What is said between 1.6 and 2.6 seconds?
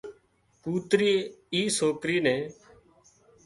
سوڪري نين